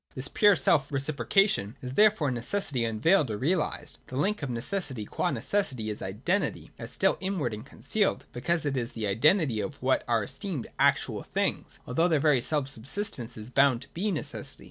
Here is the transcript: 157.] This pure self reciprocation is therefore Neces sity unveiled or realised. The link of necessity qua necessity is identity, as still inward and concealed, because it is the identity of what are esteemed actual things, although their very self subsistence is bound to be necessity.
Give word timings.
157.] 0.15 0.33
This 0.33 0.39
pure 0.39 0.55
self 0.55 0.91
reciprocation 0.91 1.77
is 1.83 1.93
therefore 1.93 2.31
Neces 2.31 2.71
sity 2.71 2.89
unveiled 2.89 3.29
or 3.29 3.37
realised. 3.37 3.99
The 4.07 4.15
link 4.17 4.41
of 4.41 4.49
necessity 4.49 5.05
qua 5.05 5.29
necessity 5.29 5.91
is 5.91 6.01
identity, 6.01 6.71
as 6.79 6.89
still 6.91 7.17
inward 7.19 7.53
and 7.53 7.63
concealed, 7.63 8.25
because 8.33 8.65
it 8.65 8.75
is 8.75 8.93
the 8.93 9.05
identity 9.05 9.59
of 9.61 9.83
what 9.83 10.03
are 10.07 10.23
esteemed 10.23 10.65
actual 10.79 11.21
things, 11.21 11.77
although 11.85 12.07
their 12.07 12.19
very 12.19 12.41
self 12.41 12.67
subsistence 12.67 13.37
is 13.37 13.51
bound 13.51 13.83
to 13.83 13.89
be 13.89 14.09
necessity. 14.09 14.59